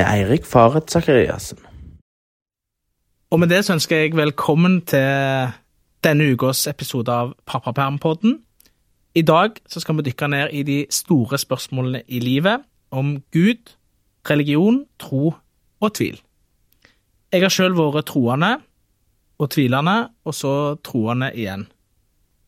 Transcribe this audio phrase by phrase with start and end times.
[0.00, 1.58] med Eirik Faret Sakariassen.
[3.30, 5.50] Og med det så ønsker jeg velkommen til
[6.04, 8.38] denne ukas episode av Pappapermpodden.
[9.14, 13.74] I dag så skal vi dykke ned i de store spørsmålene i livet, om Gud,
[14.30, 15.34] religion, tro
[15.80, 16.16] og tvil.
[17.32, 18.56] Jeg har sjøl vært troende
[19.38, 21.66] og tvilende, og så troende igjen,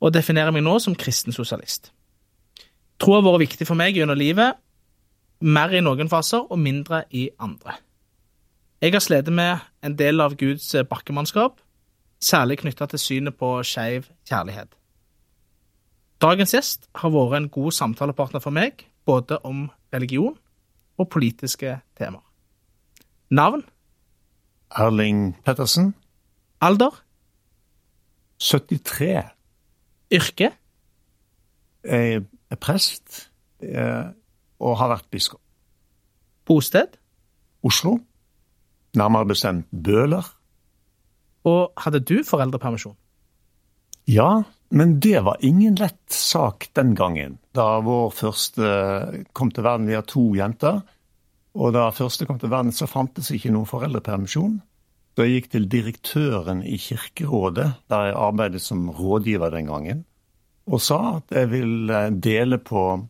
[0.00, 1.92] og definerer meg nå som kristen sosialist.
[2.98, 4.56] Tro har vært viktig for meg gjennom livet,
[5.42, 7.76] mer i noen faser og mindre i andre.
[8.82, 11.60] Jeg har slitt med en del av Guds bakkemannskap,
[12.22, 14.72] særlig knytta til synet på skeiv kjærlighet.
[16.22, 20.36] Dagens gjest har vært en god samtalepartner for meg, både om religion
[20.98, 22.22] og politiske temaer.
[23.30, 23.64] Navn?
[24.70, 25.94] Erling Pettersen.
[26.60, 27.02] Alder?
[28.38, 29.22] 73.
[30.12, 30.50] Yrke?
[31.84, 33.30] Jeg er prest
[33.62, 34.12] eh,
[34.62, 35.42] og har vært biskop.
[36.46, 36.96] Bosted?
[37.62, 37.98] Oslo.
[38.98, 40.26] Nærmere bestemt Bøler.
[41.48, 42.96] Og hadde du foreldrepermisjon?
[44.10, 44.42] Ja,
[44.74, 47.38] men det var ingen lett sak den gangen.
[47.54, 48.66] Da vår første
[49.36, 50.82] kom til verden, vi har to jenter.
[51.52, 54.60] Og da første kom til verden, så fantes ikke noen foreldrepermisjon.
[55.12, 60.04] Da jeg gikk til direktøren i Kirkerådet, der jeg arbeidet som rådgiver den gangen,
[60.66, 63.02] og sa at jeg vil dele på,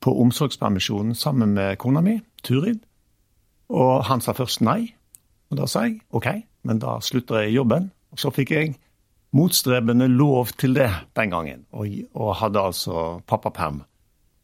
[0.00, 2.80] på omsorgspermisjonen sammen med kona mi, Turid.
[3.68, 4.94] Og han sa først nei.
[5.50, 6.28] Og da sa jeg OK,
[6.68, 7.90] men da slutter jeg i jobben.
[8.12, 8.76] Og så fikk jeg
[9.36, 13.82] motstrebende lov til det den gangen, og, og hadde altså pappaperm.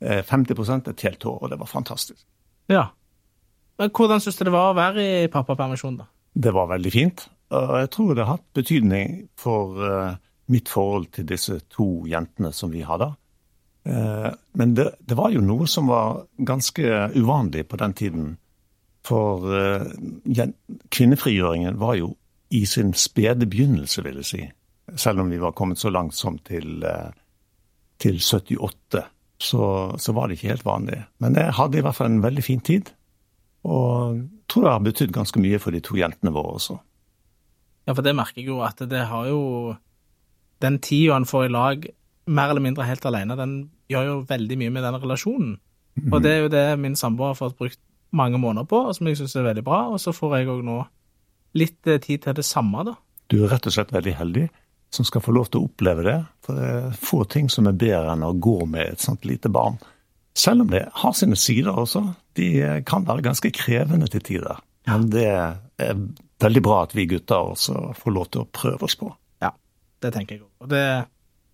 [0.04, 2.26] 50 et helt år, og det var fantastisk.
[2.68, 2.90] Ja.
[3.78, 6.10] Men hvordan syns du det var å være i pappapermisjon, da?
[6.34, 7.24] Det var veldig fint.
[7.54, 10.16] Og jeg tror det har hatt betydning for uh,
[10.52, 13.14] mitt forhold til disse to jentene som vi har Uh,
[13.84, 18.30] men det, det, var jo noe som var ganske uvanlig på den tiden.
[19.04, 19.84] For uh,
[20.88, 22.14] kvinnefrigjøringen var jo
[22.54, 24.42] i sin spede begynnelse, vil jeg si.
[24.96, 26.80] Selv om vi var kommet så langt som til,
[28.00, 29.04] til 78,
[29.36, 29.64] så,
[29.98, 31.02] så, var det ikke helt vanlig.
[31.20, 32.92] Men jeg hadde i hvert fall en veldig fin tid.
[33.64, 36.78] Og tror det har betydd ganske mye for de to jentene våre også.
[37.84, 39.74] Ja, for det merker jeg jo at det har jo
[40.62, 41.82] Den tida en får i lag,
[42.26, 43.54] mer eller mindre helt alene, den
[43.92, 45.54] gjør jo veldig mye med den relasjonen.
[46.10, 47.80] Og det er jo det min samboer har fått brukt
[48.14, 49.80] mange måneder på, og som jeg syns er veldig bra.
[49.94, 50.80] Og så får jeg òg nå
[51.58, 52.96] litt tid til det samme, da.
[53.30, 54.48] Du er rett og slett veldig heldig
[54.94, 56.18] som skal få lov til å oppleve det.
[56.44, 59.50] For det er få ting som er bedre enn å gå med et sånt lite
[59.52, 59.80] barn.
[60.38, 62.04] Selv om det har sine sider også.
[62.38, 62.48] De
[62.86, 64.62] kan være ganske krevende til tider.
[64.90, 65.98] Men det er
[66.42, 69.10] veldig bra at vi gutter også får lov til å prøve oss på.
[69.42, 69.52] Ja,
[70.02, 70.50] det tenker jeg òg.
[70.64, 70.84] Og det,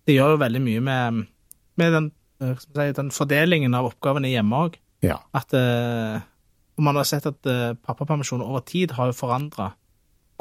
[0.07, 1.21] det, gjør jo veldig mye med,
[1.81, 2.09] med den,
[2.61, 4.77] si, den, fordelingen av oppgavene hjemme òg.
[5.05, 5.19] Ja.
[5.37, 6.21] At uh,
[6.81, 9.71] man har sett at uh, pappapermisjon over tid har jo forandra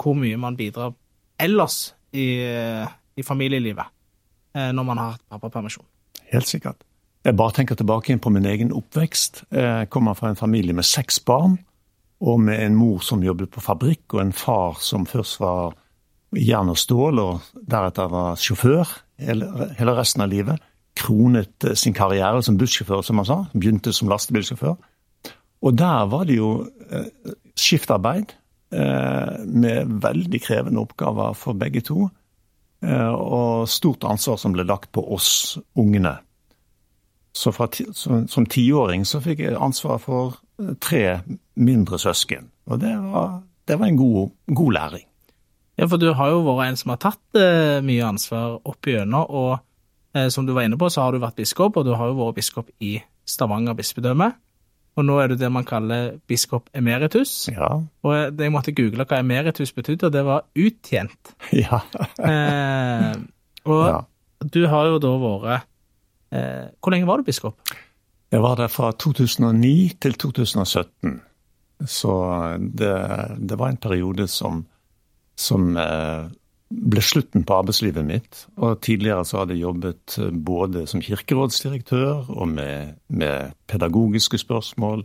[0.01, 0.95] hvor mye man bidrar
[1.41, 3.93] ellers i, i familielivet
[4.57, 5.85] når man har hatt pappapermisjon.
[6.33, 6.81] Helt sikkert.
[7.21, 9.43] Jeg bare tenker tilbake inn på min egen oppvekst.
[9.53, 11.59] Jeg kommer fra en familie med seks barn,
[12.21, 15.77] og med en mor som jobbet på fabrikk, og en far som først var
[16.37, 18.89] jern og stål, og deretter var sjåfør
[19.21, 20.61] hele, resten av livet.
[20.99, 23.39] Kronet sin karriere som bussjåfør, som han sa.
[23.55, 24.77] Begynte som lastebilsjåfør.
[25.61, 26.53] Og der var det jo
[26.91, 28.33] eh, skiftarbeid
[28.73, 32.09] eh, med veldig krevende oppgaver for begge to.
[32.83, 36.17] Eh, og stort ansvar som ble lagt på oss ungene.
[37.37, 41.21] Så fra, som tiåring så fikk jeg ansvar for eh, tre
[41.61, 42.49] mindre søsken.
[42.71, 45.07] Og det var, det var en god, god, læring.
[45.81, 49.25] Ja, for du har jo vært en som har tatt eh, mye ansvar opp igjennom,
[49.29, 49.57] og
[50.17, 52.19] eh, som du var inne på, så har du vært biskop, og du har jo
[52.21, 52.99] vært biskop i
[53.29, 54.31] Stavanger bispedømme.
[54.99, 57.47] Og nå er du det man kaller biskop emeritus.
[57.49, 57.77] Ja.
[58.05, 61.35] Og jeg måtte google hva emeritus betydde, og det var uttjent.
[61.63, 61.81] Ja.
[62.21, 63.13] eh,
[63.71, 63.99] og ja.
[64.45, 65.69] du har jo da vært
[66.31, 67.59] Eh, hvor lenge var du biskop?
[68.31, 71.21] Jeg var der fra 2009 til 2017.
[71.87, 72.13] Så
[72.79, 72.93] det,
[73.49, 74.67] det var en periode som,
[75.41, 76.29] som eh,
[76.71, 78.45] ble slutten på arbeidslivet mitt.
[78.61, 85.05] Og tidligere så hadde jeg jobbet både som kirkerådsdirektør og med, med pedagogiske spørsmål,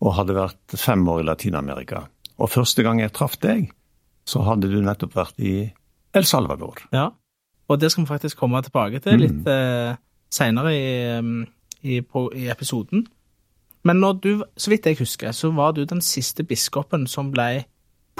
[0.00, 2.04] og hadde vært fem år i Latin-Amerika.
[2.40, 3.68] Og første gang jeg traff deg,
[4.28, 5.54] så hadde du nettopp vært i
[6.16, 6.80] El Salvador.
[6.94, 7.10] Ja,
[7.70, 9.42] og det skal vi faktisk komme tilbake til litt.
[9.44, 9.50] Mm.
[9.50, 9.98] Eh
[10.30, 11.40] seinere i,
[11.82, 13.06] i, i, episoden.
[13.82, 17.64] Men når du, så vidt jeg husker, så var du den siste biskopen som ble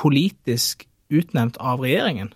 [0.01, 2.33] politisk utnevnt av regjeringen?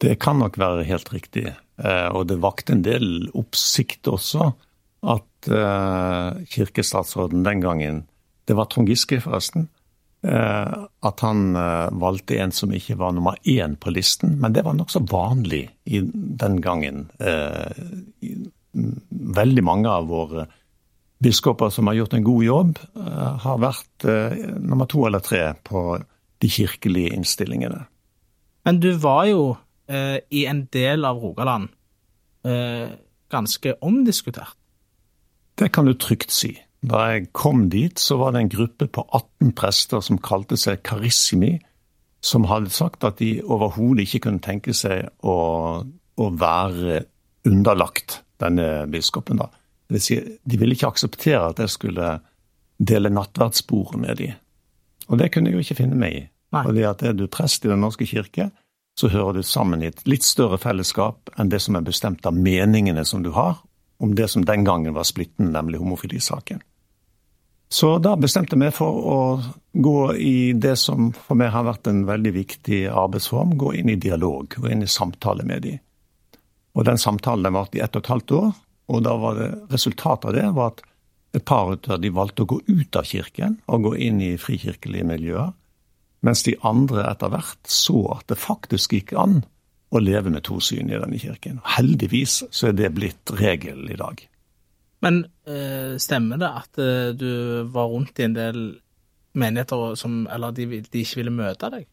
[0.00, 1.50] Det kan nok være helt riktig.
[1.80, 4.52] Eh, og det vakte en del oppsikt også
[5.00, 8.06] at uh, kirkestatsråden den gangen
[8.44, 9.68] Det var Trond Giske, forresten.
[10.26, 10.72] eh,
[11.06, 14.74] at han eh, valgte en som ikke var nummer én på listen, men det var
[14.74, 17.06] nokså vanlig i den gangen.
[19.38, 20.48] Veldig mange av våre
[21.22, 22.78] biskoper som har gjort en god jobb,
[23.44, 24.08] har vært
[24.58, 26.02] nummer to eller tre på
[26.42, 27.84] de kirkelige innstillingene.
[28.64, 29.42] Men du var jo
[30.30, 31.68] i en del av Rogaland
[33.30, 34.54] ganske omdiskutert?
[35.58, 36.52] Det kan du trygt si.
[36.80, 40.80] Da jeg kom dit, så var det en gruppe på 18 prester som kalte seg
[40.86, 41.58] Karissimi,
[42.24, 45.36] som hadde sagt at de overhodet ikke kunne tenke seg å,
[45.84, 47.02] å være
[47.48, 49.40] underlagt denne biskopen.
[49.40, 49.50] da.
[49.88, 52.18] Det vil si, de ville ikke akseptere at jeg skulle
[52.80, 54.36] dele nattverdsbordet med dem.
[55.08, 56.26] Og det kunne jeg jo ikke finne meg i.
[56.50, 56.64] Nei.
[56.66, 58.50] Fordi at er du prest i Den norske kirke,
[58.98, 62.36] så hører du sammen i et litt større fellesskap enn det som er bestemt av
[62.36, 63.60] meningene som du har,
[64.00, 66.60] om det som den gangen var splitten, nemlig homofilisaken.
[67.70, 69.18] Så da bestemte meg for å
[69.72, 74.00] gå i det som for meg har vært en veldig viktig arbeidsform, gå inn i
[74.00, 75.78] dialog, gå inn i samtale med dem.
[76.74, 78.50] Og den samtalen den varte i ett og et halvt år,
[78.90, 80.82] og da var det resultatet av det var at
[81.38, 85.06] et par av de valgte å gå ut av kirken og gå inn i frikirkelige
[85.06, 85.52] miljøer,
[86.26, 89.40] mens de andre etter hvert så at det faktisk gikk an
[89.90, 91.58] å leve med to syn i denne kirken.
[91.76, 94.20] Heldigvis så er det blitt regelen i dag.
[95.00, 97.30] Men øh, stemmer det at øh, du
[97.72, 98.60] var rundt i en del
[99.32, 101.88] menigheter som Eller de, de ikke ville møte deg?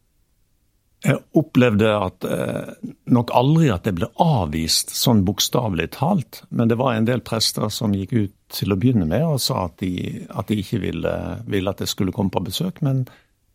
[1.06, 2.70] Jeg opplevde at eh,
[3.14, 7.70] nok aldri at det ble avvist sånn bokstavelig talt, men det var en del prester
[7.70, 11.14] som gikk ut til å begynne med og sa at de, at de ikke ville,
[11.46, 12.82] ville, at jeg skulle komme på besøk.
[12.82, 13.04] Men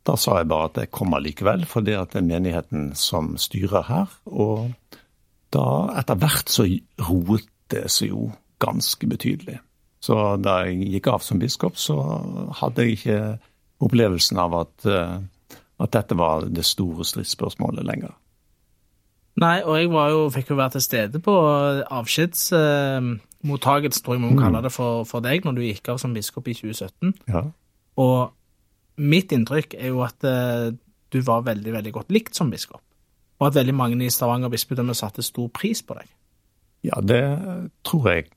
[0.04, 4.08] da sa jeg bare at jeg kommer likevel, for det er menigheten som styrer her.
[4.26, 4.74] Og
[5.56, 5.68] da
[6.00, 6.64] etter hvert så
[7.08, 8.32] roet det seg jo
[8.64, 9.60] ganske betydelig.
[10.04, 11.96] Så da jeg gikk av som biskop, så
[12.60, 13.20] hadde jeg ikke
[13.84, 15.16] opplevelsen av at, eh,
[15.80, 18.12] at dette var det store stridsspørsmålet lenger.
[19.40, 24.28] Nei, og jeg jo, fikk jo være til stede på avskjedsmottakelsen, eh, tror jeg vi
[24.28, 27.16] må kalle det, for, for, deg når du gikk av som biskop i 2017.
[27.32, 27.42] Ja.
[28.04, 28.20] Og
[28.98, 30.74] mitt inntrykk er jo at eh,
[31.14, 32.82] du var veldig, veldig godt likt som biskop.
[33.42, 36.12] Og at veldig mange i Stavanger bispedømme satte stor pris på deg.
[36.84, 37.24] Ja, det
[37.88, 38.28] tror jeg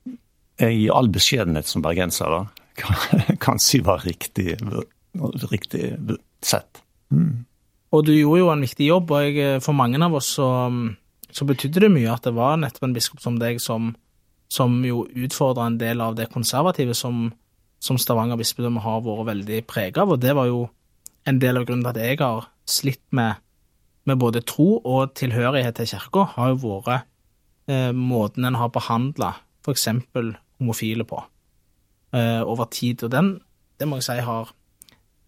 [0.60, 2.40] jeg i all beskjedenhet som bergenser da,
[2.80, 4.56] kan, kan si var riktig,
[5.52, 5.92] riktig
[6.44, 6.82] sett.
[7.12, 7.44] Mm.
[7.94, 10.48] Og du gjorde jo en viktig jobb, og jeg, for mange av oss så,
[11.30, 13.92] så, betydde det mye at det var nettopp en biskop som deg som,
[14.52, 17.30] som jo utfordra en del av det konservative som,
[17.82, 20.66] som Stavanger bispedømme har vært veldig prega av, og det var jo
[21.26, 23.42] en del av grunnen til at jeg har slitt med,
[24.06, 27.06] med både tro og tilhørighet til kirka, har jo vært
[27.70, 29.34] eh, måten en har behandla
[29.66, 29.88] f.eks.
[30.58, 31.22] homofile på
[32.14, 33.02] eh, over tid.
[33.04, 33.32] Og den,
[33.78, 34.52] det må jeg si har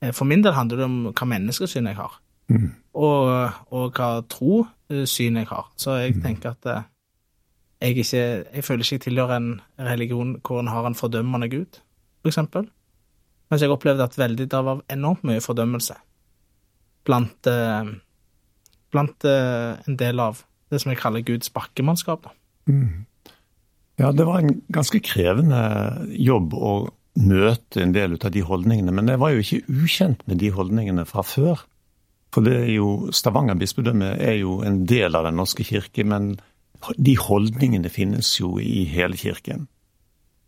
[0.02, 2.68] eh, For min del handler det om hva menneskesyn jeg har, mm.
[2.94, 5.66] og, og, hva trosyn jeg har.
[5.76, 6.22] Så jeg mm.
[6.22, 6.86] tenker at eh,
[7.82, 8.22] jeg, ikke,
[8.54, 11.82] jeg føler ikke jeg tilhører en religion hvor en har en fordømmende gud,
[12.24, 12.40] f.eks.
[13.48, 15.96] Mens jeg opplevde at veldig, det var enormt mye fordømmelse
[17.08, 17.92] blant, eh,
[18.92, 22.28] blant en del av det som jeg kaller Guds bakkemannskap.
[22.68, 23.06] Mm.
[23.98, 25.62] Ja, det var en ganske krevende
[26.12, 26.74] jobb å
[27.18, 28.94] møte en del av de holdningene.
[28.94, 31.64] Men jeg var jo ikke ukjent med de holdningene fra før.
[32.34, 36.36] For det er jo, Stavanger bispedømme er jo en del av Den norske kirke, men
[36.94, 39.66] de holdningene finnes jo i hele kirken.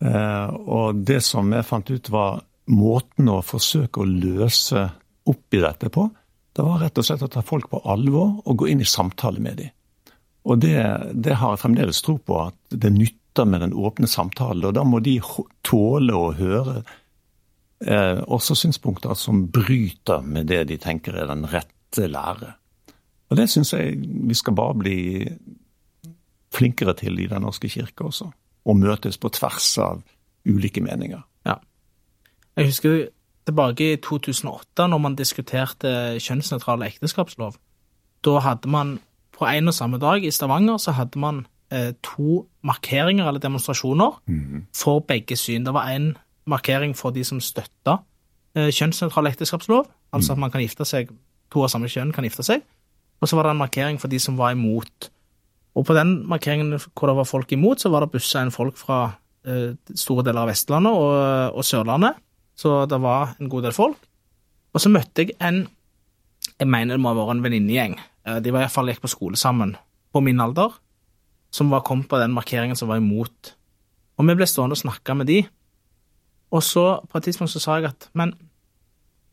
[0.00, 2.40] Eh, og det som jeg fant ut var
[2.70, 4.86] måten å forsøke å løse
[5.30, 6.06] opp i dette på,
[6.56, 9.42] det var rett og slett å ta folk på alvor og gå inn i samtale
[9.42, 9.74] med dem.
[10.48, 10.78] Og det,
[11.12, 14.64] det, har jeg fremdeles tro på, at det nytter med den åpne samtalen.
[14.70, 15.18] Og da må de
[15.66, 16.80] tåle å høre
[17.84, 22.54] eh, også synspunkter som bryter med det de tenker er den rette lære.
[23.30, 24.98] Og det syns jeg vi skal bare bli
[26.50, 28.32] flinkere til i Den norske kirke også.
[28.68, 30.02] Og møtes på tvers av
[30.48, 31.22] ulike meninger.
[31.46, 31.56] Ja.
[32.56, 33.06] Jeg husker
[33.48, 37.56] tilbake i 2008, når man diskuterte kjønnsnøytral ekteskapslov.
[38.24, 38.98] Da hadde man
[39.36, 44.20] på en og samme dag i Stavanger så hadde man eh, to markeringer eller demonstrasjoner
[44.26, 44.66] mm.
[44.76, 45.64] for begge syn.
[45.64, 46.12] Det var en
[46.46, 47.96] markering for de som støtta
[48.56, 50.36] eh, kjønnsnøytral ekteskapslov, altså mm.
[50.36, 51.14] at man kan gifte seg,
[51.50, 52.66] to av samme kjønn kan gifte seg,
[53.20, 55.10] og så var det en markering for de som var imot.
[55.78, 58.78] Og på den markeringen hvor det var folk imot, så var det bussa inn folk
[58.80, 59.00] fra
[59.46, 62.18] eh, store deler av Vestlandet og, og Sørlandet,
[62.58, 64.00] så det var en god del folk.
[64.74, 65.64] Og så møtte jeg en
[66.60, 67.94] jeg mener det må ha vært en venninnegjeng
[68.26, 69.74] Eh, de var iallfall gikk på skole sammen,
[70.12, 70.74] på min alder,
[71.54, 73.54] som var kommet på den markeringen som var imot.
[74.18, 75.40] Og vi ble stående og snakke med de.
[76.50, 78.34] Og så, på et tidspunkt, så sa jeg at men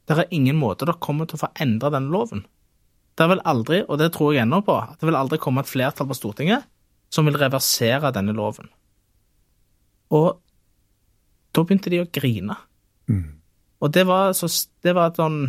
[0.08, 2.46] det er ingen måte dere kommer til å få endra den loven.
[3.17, 5.69] Det vel aldri, og det tror jeg ennå på, at det vil aldri komme et
[5.69, 6.67] flertall på Stortinget
[7.13, 8.67] som vil reversere denne loven.
[10.13, 10.38] Og
[11.55, 12.55] da begynte de å grine.
[13.81, 14.50] Og det var, så,
[14.83, 15.39] det var et sånn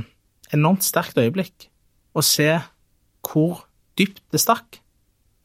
[0.55, 1.69] enormt sterkt øyeblikk
[2.17, 2.51] å se
[3.27, 3.65] hvor
[3.99, 4.81] dypt det stakk.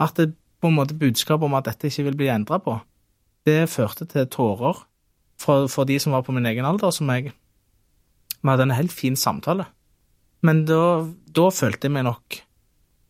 [0.01, 2.77] At det på en måte budskapet om at dette ikke vil bli endra på,
[3.43, 4.77] det førte til tårer
[5.41, 7.33] for, for, de som var på min egen alder, som jeg
[8.43, 9.65] Vi hadde en helt fin samtale.
[10.43, 12.39] Men da, da følte jeg meg nok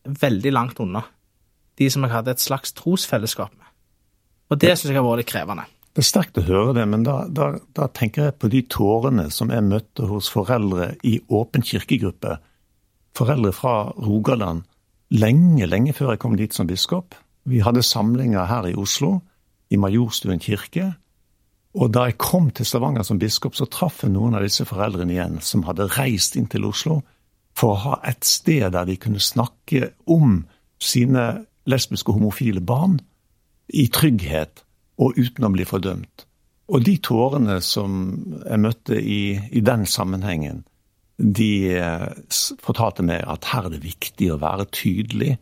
[0.04, 1.02] veldig langt unna
[1.78, 3.70] de som jeg hadde et slags trosfellesskap med.
[4.52, 5.64] Og det syns jeg har vært litt krevende.
[5.94, 9.28] Det er sterkt å høre det, men da, da, da, tenker jeg på de tårene
[9.34, 12.38] som jeg møtte hos foreldre i åpen kirkegruppe.
[13.14, 14.64] Foreldre fra Rogaland.
[15.14, 17.14] Lenge, lenge før jeg kom dit som biskop.
[17.46, 19.20] Vi hadde samlinger her i Oslo,
[19.70, 20.92] i Majorstuen kirke.
[21.78, 25.14] Og da jeg kom til Stavanger som biskop, så traff jeg noen av disse foreldrene
[25.14, 27.00] igjen, som hadde reist inn til Oslo
[27.54, 30.42] for å ha et sted der de kunne snakke om
[30.82, 32.98] sine lesbiske og homofile barn
[33.72, 34.64] i trygghet
[35.00, 36.26] og uten å bli fordømt.
[36.72, 37.96] Og de tårene som
[38.40, 40.62] jeg møtte i, i den sammenhengen,
[41.16, 42.06] de eh,
[42.64, 45.36] fortalte meg at her er det viktig å være tydelig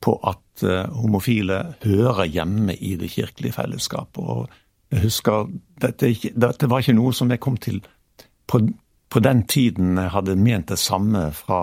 [0.00, 4.22] på at uh, homofile hører hjemme i det kirkelige fellesskapet.
[4.22, 5.48] Og jeg husker,
[5.82, 7.80] dette, dette, var ikke noe som jeg kom til
[8.48, 8.60] på,
[9.08, 11.60] på den tiden jeg hadde ment det samme fra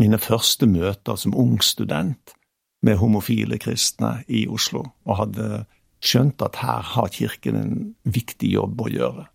[0.00, 2.34] mine første møter som ung student
[2.82, 5.64] med homofile kristne i Oslo, og hadde
[6.04, 9.26] skjønt at her har Kirken en viktig jobb å gjøre.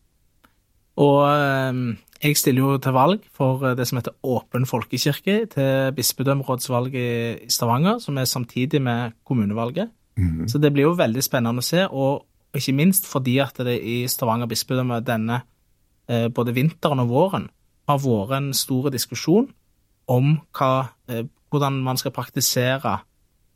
[1.04, 1.80] Og eh,
[2.24, 8.00] jeg stiller jo til valg for det som heter Åpen folkekirke til bispedømmerådsvalget i Stavanger,
[8.00, 9.92] som er samtidig med kommunevalget.
[10.16, 10.46] Mm.
[10.48, 12.24] Så det blir jo veldig spennende å se, og
[12.54, 15.42] ikke minst fordi at det i Stavanger bispedømme denne
[16.08, 17.46] både vinteren og våren
[17.88, 19.48] har vært en stor diskusjon
[20.12, 22.98] om hva, eh, hvordan man skal praktisere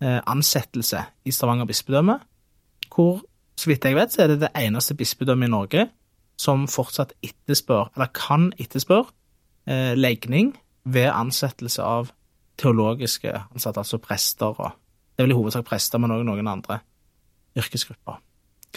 [0.01, 2.19] Eh, ansettelse i Stavanger bispedømme,
[2.95, 3.21] hvor,
[3.57, 5.85] så vidt jeg vet, så er det det eneste bispedømmet i Norge
[6.37, 9.09] som fortsatt etterspør, eller kan etterspørre,
[9.67, 10.53] eh, legning
[10.85, 12.11] ved ansettelse av
[12.57, 14.71] teologiske ansatte, altså prester og
[15.17, 16.79] Det er vel i hovedsak prester, men også noen andre
[17.57, 18.21] yrkesgrupper.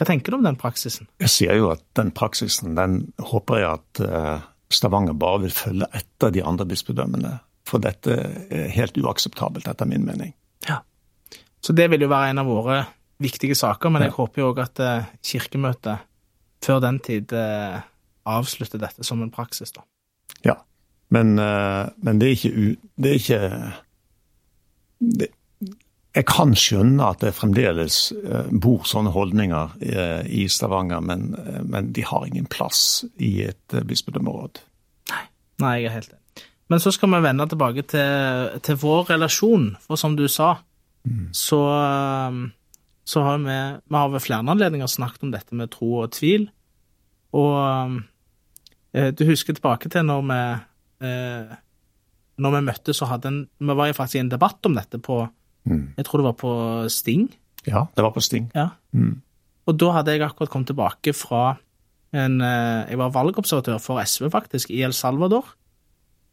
[0.01, 1.11] Hva tenker du om den praksisen?
[1.21, 5.89] Jeg sier jo at den praksisen, den håper jeg at eh, Stavanger bare vil følge
[5.93, 7.35] etter de andre bispedømmene.
[7.69, 8.17] For dette
[8.49, 10.33] er helt uakseptabelt, etter min mening.
[10.65, 10.79] Ja.
[11.61, 12.79] Så det vil jo være en av våre
[13.21, 16.07] viktige saker, men jeg håper jo òg at eh, Kirkemøtet
[16.65, 17.85] før den tid eh,
[18.25, 19.85] avslutter dette som en praksis, da.
[20.47, 20.57] Ja,
[21.13, 23.41] men, men det er ikke, det er ikke
[25.21, 25.29] det,
[26.17, 27.99] Jeg kan skjønne at det fremdeles
[28.51, 29.77] bor sånne holdninger
[30.27, 31.29] i Stavanger, men,
[31.71, 34.59] men de har ingen plass i et bispedømmeråd.
[35.13, 35.21] Nei,
[35.63, 36.49] Nei, jeg er helt enig.
[36.71, 40.57] Men så skal vi vende tilbake til, til vår relasjon, for som du sa,
[41.33, 41.61] så,
[42.29, 42.53] um,
[43.05, 46.49] så har vi, vi har ved flere anledninger snakket om dette med tro og tvil.
[47.37, 48.01] Og
[48.93, 50.41] eh, du husker tilbake til når vi
[51.07, 51.59] eh,
[52.41, 54.99] når vi møttes og hadde en Vi var jo faktisk i en debatt om dette
[54.99, 55.21] på
[55.65, 55.87] mm.
[55.97, 56.53] Jeg tror det var på
[56.89, 57.27] Sting.
[57.67, 58.51] Ja, det var på Sting.
[58.55, 58.69] Ja.
[58.93, 59.21] Mm.
[59.69, 61.57] Og da hadde jeg akkurat kommet tilbake fra
[62.13, 65.57] en eh, Jeg var valgobservatør for SV, faktisk, i El Salvador.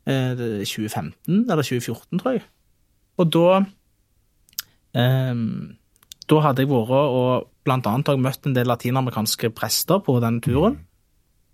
[0.08, 2.46] 2015 eller 2014, tror jeg.
[3.20, 3.66] Og da
[4.98, 5.76] Um,
[6.28, 10.18] da hadde jeg vært og blant annet har jeg møtt en del latinamerikanske prester på
[10.24, 10.80] den turen,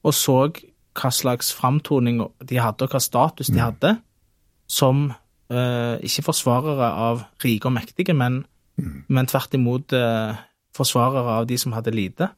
[0.03, 0.38] og så
[0.94, 3.63] hva slags framtoning de hadde, og hva status de mm.
[3.65, 3.94] hadde,
[4.70, 5.08] som
[5.51, 8.43] uh, ikke forsvarere av rike og mektige, men,
[8.77, 9.03] mm.
[9.07, 10.38] men tvert imot uh,
[10.77, 12.29] forsvarere av de som hadde lite.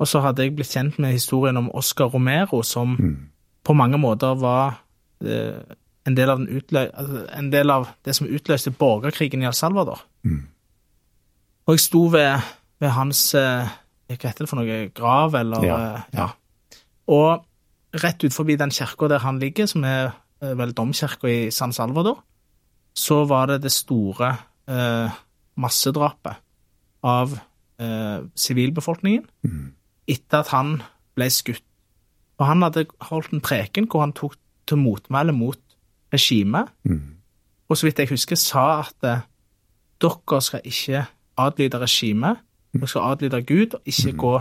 [0.00, 3.16] Og så hadde jeg blitt kjent med historien om Oscar Romero, som mm.
[3.64, 4.80] på mange måter var
[5.24, 10.02] uh, en del, altså, en del av, det som utløste borgerkrigen i El Salvador.
[10.24, 10.46] Mm.
[11.66, 12.48] Og jeg sto ved,
[12.80, 13.68] ved hans eh,
[14.10, 14.78] Hva heter det for noe?
[14.96, 16.28] Grav, eller ja, eh, ja.
[17.10, 21.50] Og rett ut forbi den kirka der han ligger, som er eh, vel domkirka i
[21.52, 22.22] San Salvador,
[22.96, 24.34] så var det det store
[24.68, 25.20] eh,
[25.60, 26.46] massedrapet
[27.06, 27.38] av
[28.36, 29.68] sivilbefolkningen mm.
[30.12, 30.74] etter at han
[31.16, 31.64] ble skutt.
[32.40, 34.36] Og han hadde holdt en preken hvor han tok
[34.68, 35.60] til motmæle mot
[36.12, 37.16] regimet, mm.
[37.68, 39.24] og så vidt jeg husker, sa at eh,
[40.02, 41.04] dere skal ikke
[41.38, 42.40] adlyde regimet,
[42.72, 44.18] dere skal adlyde Gud, og ikke mm.
[44.18, 44.34] gå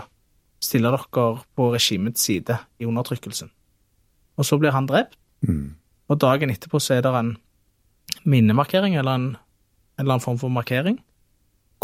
[0.63, 3.51] stille dere på regimets side i undertrykkelsen.
[4.37, 5.75] Og så blir han drept, mm.
[6.09, 7.35] Og dagen etterpå så er det en
[8.25, 10.97] minnemarkering, eller en, en eller annen form for markering,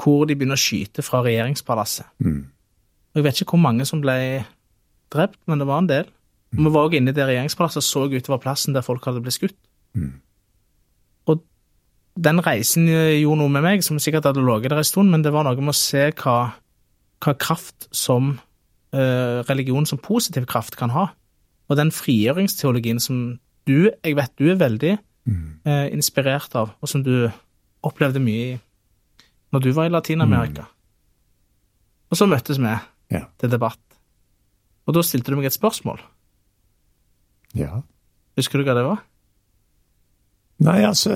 [0.02, 2.10] hvor de begynner å skyte fra regjeringspalasset.
[2.20, 2.44] Mm.
[3.16, 4.18] Og Jeg vet ikke hvor mange som ble
[5.14, 6.10] drept, men det var en del.
[6.56, 9.22] Og Vi var også inne i det regjeringspalasset og så utover plassen der folk hadde
[9.24, 9.58] blitt skutt.
[11.32, 11.40] Og
[12.16, 15.34] den reisen gjorde noe med meg, som sikkert hadde ligget der en stund, men det
[15.36, 16.38] var noe med å se hva,
[17.24, 18.36] hva kraft som
[18.96, 21.10] eh, religion som positiv kraft kan ha.
[21.70, 24.94] Og den frigjøringsteologien som du, jeg vet du er veldig
[25.66, 27.30] eh, inspirert av, og som du
[27.86, 28.60] opplevde mye i
[29.54, 30.66] når du var i Latin-Amerika.
[32.12, 32.76] Og så møttes vi
[33.12, 33.26] Ja.
[33.40, 33.80] til debatt.
[34.88, 36.00] Og da stilte du meg et spørsmål.
[37.56, 37.82] ja.
[38.36, 38.98] Husker du hva det var?
[40.60, 41.14] Nei, altså,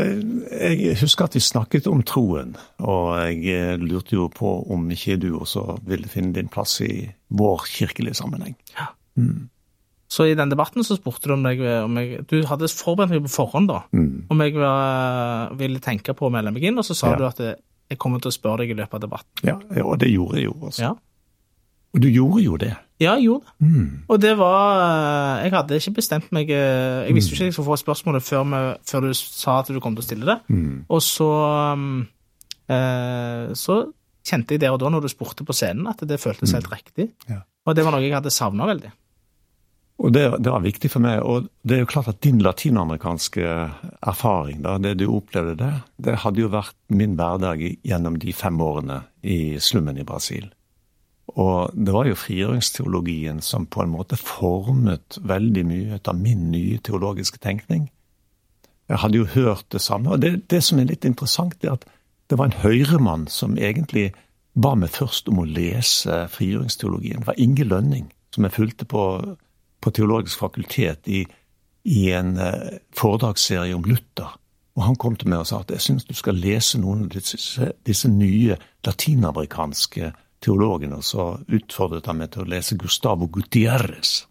[0.51, 5.18] jeg husker at vi snakket om troen, og jeg eh, lurte jo på om ikke
[5.20, 8.56] du også ville finne din plass i vår kirkelige sammenheng.
[10.10, 13.24] Så i den debatten så spurte du om jeg, om jeg Du hadde forberedt meg
[13.28, 13.84] på forhånd, da.
[13.94, 17.16] Om jeg var, ville tenke på å melde meg inn, og så sa Ja.
[17.20, 17.38] du at
[17.89, 19.44] jeg kommer til å spørre deg i løpet av debatten.
[19.46, 20.82] Ja, og det gjorde jeg jo også.
[20.82, 20.96] Ja,
[21.94, 22.75] Og du gjorde jo det.
[23.00, 24.04] ja jeg gjorde det.
[24.10, 27.70] Og det var Jeg hadde ikke bestemt meg eh, Jeg visste jo ikke jeg skulle
[27.70, 30.38] få spørsmålet før, med, før du sa at du kom til å stille det.
[30.89, 31.30] Og så
[31.74, 32.08] um,
[32.70, 33.94] eh, Så
[34.25, 37.10] kjente jeg der og da, når du spurte på scenen, at det føltes helt riktig.
[37.30, 37.42] Ja.
[37.66, 38.92] Og det var noe jeg hadde savna veldig.
[40.00, 41.20] Og det, det var viktig for meg.
[41.27, 43.48] Og det er jo klart at din latinamerikanske
[44.00, 48.62] erfaring, da, det du opplevde der, det hadde jo vært min hverdag gjennom de fem
[48.63, 50.48] årene i slummen i Brasil.
[51.36, 56.79] Og det var jo frigjøringsteologien som på en måte formet veldig mye av min nye
[56.82, 57.89] teologiske tenkning.
[58.89, 60.15] Jeg hadde jo hørt det samme.
[60.15, 61.86] Og det, det som er litt interessant, er at
[62.32, 64.13] det var en høyremann som egentlig
[64.58, 67.22] ba meg først om å lese frigjøringsteologien.
[67.22, 69.03] Det var Inge Lønning, som jeg fulgte på,
[69.80, 71.24] på Teologisk fakultet i,
[71.84, 74.36] i en eh, foredragsserie om Luther.
[74.80, 77.13] Og han kom til meg og sa at jeg syns du skal lese noen av
[77.13, 78.56] disse, disse nye
[78.88, 80.12] latinamerikanske
[80.44, 81.00] teologene.
[81.02, 84.22] Og så utfordret han meg til å lese Gustavo Gutierrez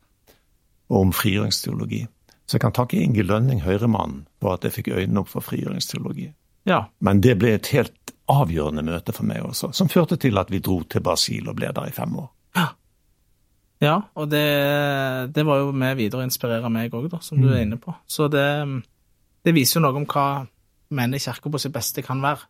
[0.89, 2.07] om frigjøringsteologi.
[2.49, 6.31] Så jeg kan takke Inge Lønning, høyremannen, for at jeg fikk øynene opp for frigjøringsteologi.
[6.69, 6.87] Ja.
[7.05, 10.63] Men det ble et helt avgjørende møte for meg også, som førte til at vi
[10.65, 12.31] dro til Brasil og ble der i fem år.
[12.57, 12.71] Ja,
[14.19, 14.45] og det,
[15.35, 17.95] det var jo med videre å inspirere meg òg, som du er inne på.
[18.11, 18.47] Så det,
[19.47, 20.29] det viser jo noe om hva
[20.99, 22.49] menn i kirka på sitt beste kan være.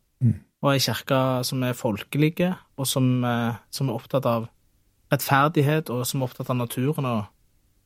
[0.63, 4.49] Og ei kirke som er folkelige, og som, eh, som er opptatt av
[5.13, 7.29] rettferdighet, og som er opptatt av naturen og,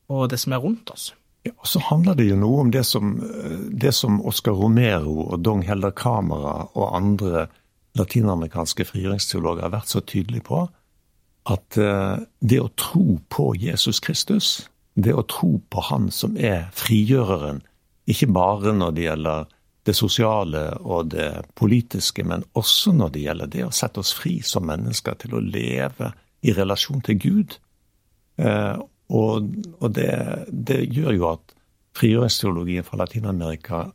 [0.09, 1.11] og det som er rundt oss.
[1.45, 5.27] Ja, og så handler det jo noe om det som, eh, det som Oscar Romero
[5.27, 7.47] og Dong Helder Camera og andre
[7.99, 10.63] latinamerikanske frigjøringsteologer har vært så tydelige på,
[11.49, 16.69] at eh, det å tro på Jesus Kristus, det å tro på Han som er
[16.77, 17.63] frigjøreren,
[18.05, 19.51] ikke bare når det gjelder
[19.83, 21.29] det sosiale og det
[21.59, 25.43] politiske, men også når det gjelder det å sette oss fri som mennesker til å
[25.43, 27.57] leve i relasjon til Gud.
[28.39, 28.77] Eh,
[29.13, 30.13] og og det,
[30.47, 31.55] det gjør jo at
[31.97, 33.85] frigjøringsteologien fra Latin-Amerika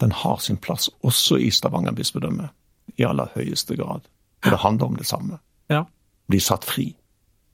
[0.00, 2.50] den har sin plass også i Stavanger bispedømme,
[2.96, 4.04] i aller høyeste grad.
[4.44, 5.38] For det handler om det samme.
[5.72, 5.84] Ja.
[6.30, 6.88] Bli satt fri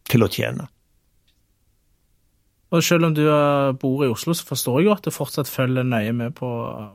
[0.08, 0.68] til å tjene.
[2.72, 3.24] Og selv om du
[3.80, 6.48] bor i Oslo, så forstår jeg jo at du fortsatt følger nøye med på,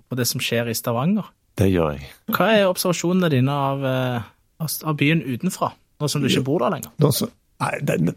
[0.09, 1.27] på det som skjer i Stavanger.
[1.57, 2.07] Det gjør jeg.
[2.33, 4.25] Hva er observasjonene dine av, eh,
[4.61, 5.69] av byen utenfra,
[6.01, 6.93] nå som du ikke bor der lenger?
[7.01, 8.11] Da så- Nei, den,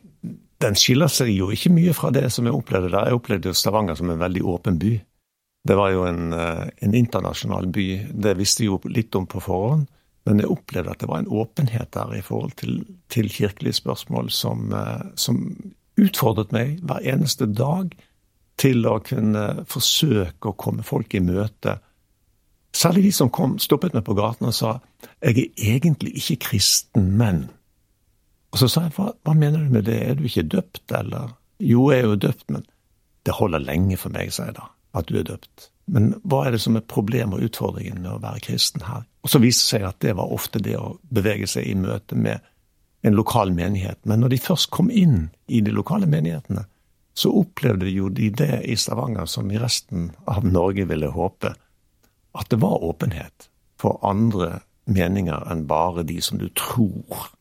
[0.61, 3.07] den skiller seg jo ikke mye fra det som jeg opplevde der.
[3.09, 4.90] Jeg opplevde Stavanger som en veldig åpen by.
[5.64, 7.87] Det var jo en, eh, en internasjonal by.
[8.12, 9.87] Det visste jeg jo litt om på forhånd.
[10.28, 14.30] Men jeg opplevde at det var en åpenhet der i forhold til, til kirkelige spørsmål
[14.30, 15.40] som, eh, som
[16.00, 17.94] utfordret meg hver eneste dag
[18.61, 21.78] til å kunne forsøke å komme folk i møte.
[22.76, 24.76] Særlig de som kom, stoppet meg på gaten og sa
[25.24, 27.48] jeg er egentlig ikke kristen, men
[28.50, 31.35] og så sa jeg, hva, hva mener du med det, er du ikke døpt, eller?
[31.62, 32.64] Jo, jeg er jo døpt, men
[33.26, 34.66] det holder lenge for meg, sa jeg da,
[34.98, 35.68] at du er døpt.
[35.90, 39.03] Men hva er det som er problemet og utfordringen med å være kristen her?
[39.24, 42.14] Og så viste det seg at det var ofte det å bevege seg i møte
[42.14, 42.44] med
[43.03, 43.98] en lokal menighet.
[44.07, 46.66] Men når de først kom inn i de lokale menighetene,
[47.16, 51.53] så opplevde jo de det i Stavanger som i resten av Norge ville håpe,
[52.38, 53.50] at det var åpenhet
[53.81, 57.33] for andre meninger enn bare de som du tror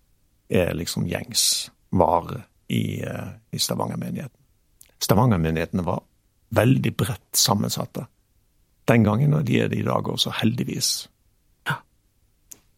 [0.49, 4.37] er liksom gjengs vare i, eh, i Stavanger-menigheten.
[4.99, 6.01] Stavanger-menighetene var
[6.49, 8.07] veldig bredt sammensatte
[8.89, 11.07] den gangen, og de er det i dag også, heldigvis.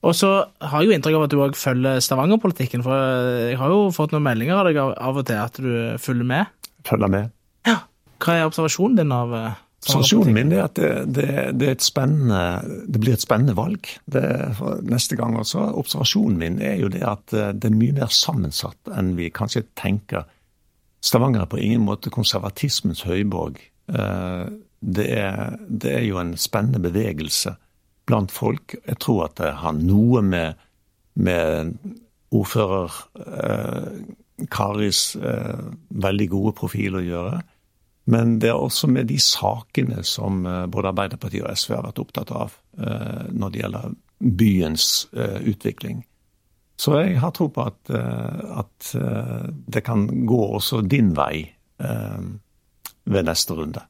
[0.01, 0.29] Og så
[0.65, 3.01] har jeg jo inntrykk av at du òg følger Stavanger-politikken, for
[3.51, 6.71] jeg har jo fått noen meldinger av deg av og til at du følger med.
[6.87, 7.35] Følger med.
[7.69, 7.83] Ja.
[8.21, 12.89] Hva er observasjonen din av eh, Observasjonen min er at det, det, det, er et
[12.93, 13.87] det blir et spennende valg
[14.85, 15.63] neste gang også.
[15.81, 19.63] Observasjonen min er jo det at eh, det er mye mer sammensatt enn vi kanskje
[19.77, 20.27] tenker.
[21.01, 23.57] Stavanger er på ingen måte konservatismens høyborg.
[24.81, 27.55] Det er, det er jo en spennende bevegelse
[28.09, 28.75] blant folk.
[28.87, 30.57] Jeg tror at det har noe med,
[31.21, 31.75] med
[32.33, 33.91] ordfører eh,
[34.51, 37.41] Karis eh, veldig gode profil å gjøre.
[38.11, 42.01] Men det er også med de sakene som eh, både Arbeiderpartiet og SV har vært
[42.01, 43.93] opptatt av eh, når det gjelder
[44.41, 46.01] byens eh, utvikling.
[46.81, 48.87] Så jeg har tro på at, at
[49.69, 51.43] det kan gå også din vei
[51.77, 53.83] ved neste runde.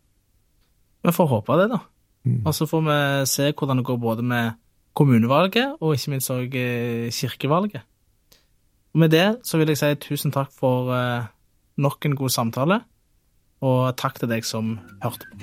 [1.02, 1.82] Vi får håpe det, da.
[2.26, 2.42] Mm.
[2.46, 2.98] Og så får vi
[3.30, 4.52] se hvordan det går både med
[4.94, 6.58] kommunevalget og ikke minst òg
[7.16, 7.82] kirkevalget.
[8.94, 10.92] Og med det så vil jeg si tusen takk for
[11.82, 12.82] nok en god samtale.
[13.62, 15.36] Og takk til deg som hørte på.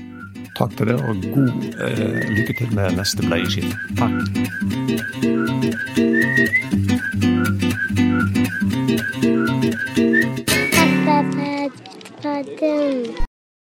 [0.58, 1.50] Takk til deg, og god
[1.86, 3.72] eh, lykke til med neste bleieskift.
[3.98, 4.12] Takk.